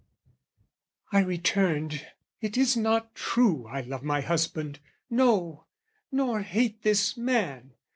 [1.11, 2.07] I returned,
[2.39, 4.79] "It is not true I love my husband,
[5.11, 5.65] no,
[6.11, 7.73] "Nor hate this man.